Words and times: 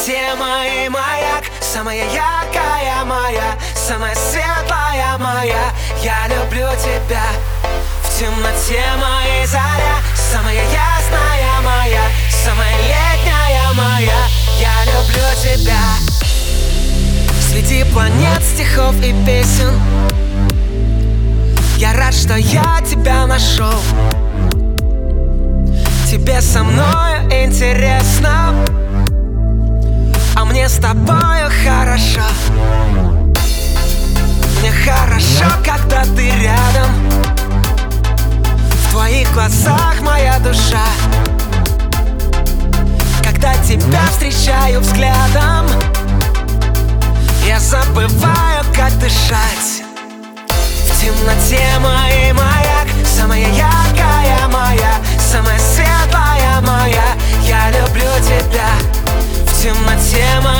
темноте 0.00 0.34
мой 0.38 0.88
маяк 0.88 1.44
Самая 1.60 2.04
яркая 2.04 3.04
моя, 3.04 3.54
самая 3.74 4.14
светлая 4.14 5.18
моя. 5.18 5.72
Я 6.02 6.26
люблю 6.28 6.68
тебя. 6.82 7.22
В 8.02 8.18
темноте 8.18 8.82
моей 8.98 9.46
заря 9.46 9.96
Самая 10.14 10.54
ясная 10.54 11.60
моя, 11.62 12.02
самая 12.30 12.76
летняя 12.78 13.72
моя. 13.74 14.26
Я 14.58 14.84
люблю 14.86 15.22
тебя. 15.42 15.80
Среди 17.50 17.84
планет, 17.84 18.42
стихов 18.42 18.94
и 19.02 19.12
песен. 19.26 19.78
Я 21.76 21.92
рад, 21.92 22.14
что 22.14 22.36
я 22.36 22.80
тебя 22.88 23.26
нашел. 23.26 23.80
Тебе 26.10 26.40
со 26.40 26.64
мною 26.64 27.22
интересно 27.30 28.69
с 30.70 30.76
тобою 30.76 31.50
хорошо. 31.64 32.22
Мне 34.60 34.70
хорошо, 34.70 35.52
когда 35.64 36.04
ты 36.14 36.30
рядом. 36.40 36.90
В 38.70 38.90
твоих 38.92 39.32
глазах 39.32 40.00
моя 40.00 40.38
душа. 40.38 40.86
Когда 43.24 43.54
тебя 43.64 44.00
встречаю 44.10 44.80
взглядом 44.80 45.66
Я 47.46 47.58
забываю, 47.58 48.64
как 48.74 48.96
дышать. 48.98 49.82
В 50.48 51.00
темноте 51.00 51.62
мой 51.80 52.32
маяк 52.32 52.88
Самая 53.04 53.48
яркая 53.48 54.48
моя 54.48 54.94
Самая 55.18 55.58
светлая 55.58 56.60
моя. 56.60 57.16
Я 57.44 57.70
люблю 57.70 58.10
тебя. 58.24 58.70
В 59.46 59.62
темноте 59.62 60.24
моей 60.42 60.59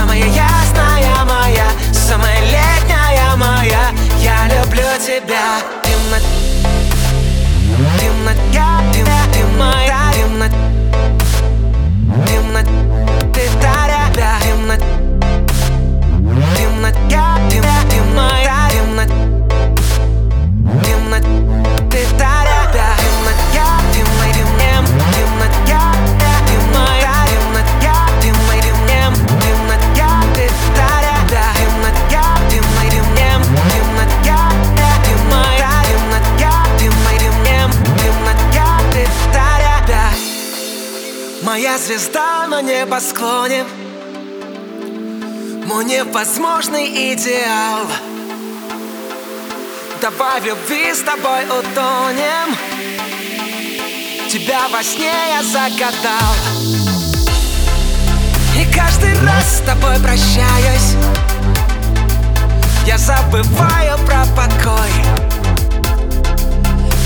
Самая 0.00 0.24
ясная 0.24 1.24
моя 1.26 1.66
Самая 1.92 2.40
летняя 2.40 3.36
моя. 3.36 3.90
Я 4.18 4.46
люблю 4.46 4.88
тебя. 4.98 5.60
Темнот... 5.84 6.22
Темнот... 8.00 8.36
Я... 8.50 8.80
Тем... 8.94 9.06
Ты 9.30 9.44
моя 9.58 10.10
Темнот... 10.14 10.48
Темнот... 10.48 10.79
Моя 41.50 41.78
звезда 41.78 42.46
на 42.46 42.62
небосклоне. 42.62 43.64
Мой 45.66 45.84
невозможный 45.84 47.12
идеал. 47.12 47.88
Давай 50.00 50.40
в 50.40 50.44
любви 50.44 50.94
с 50.94 51.00
тобой 51.00 51.42
утонем. 51.46 52.56
Тебя 54.30 54.68
во 54.68 54.80
сне 54.84 55.10
я 55.10 55.42
загадал. 55.42 56.34
И 58.56 58.72
каждый 58.72 59.20
раз 59.26 59.56
с 59.56 59.60
тобой 59.62 59.96
прощаюсь. 59.96 60.94
Я 62.86 62.96
забываю 62.96 63.98
про 64.06 64.24
покой. 64.36 64.92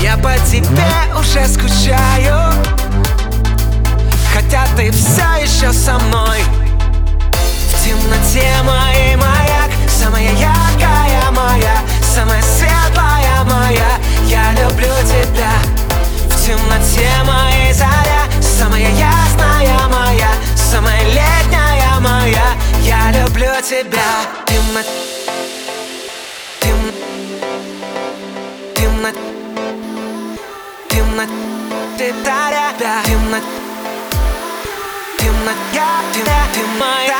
Я 0.00 0.16
по 0.16 0.34
тебе 0.50 1.14
уже 1.16 1.46
скучаю 1.46 2.81
Хотя 4.52 4.66
ты 4.76 4.90
все 4.92 5.22
еще 5.40 5.72
со 5.72 5.98
мной. 5.98 6.40
В 7.70 7.82
темноте 7.82 8.52
мой 8.62 9.16
маяк 9.16 9.70
Самая 9.88 10.30
яркая 10.32 11.30
моя 11.30 11.78
Самая 12.02 12.42
светлая 12.42 13.44
моя. 13.44 13.98
Я 14.26 14.52
люблю 14.52 14.92
тебя. 15.06 15.54
В 16.28 16.44
темноте 16.44 17.08
моей 17.24 17.72
заря 17.72 18.26
Самая 18.42 18.90
ясная 18.90 19.88
моя 19.88 20.28
Самая 20.54 21.02
летняя 21.04 21.98
моя. 22.00 22.54
Я 22.82 23.10
люблю 23.22 23.54
тебя. 23.62 24.02
Темно... 24.44 24.82
Тем... 26.60 26.76
Темно... 28.74 29.08
Темно... 30.90 31.22
Ты 31.96 32.12
таря, 32.22 33.02
темно... 33.06 33.38
Темно... 36.52 36.52
Я... 36.52 36.52
Ты, 36.52 36.60
ты 36.60 36.78
моя 36.78 37.11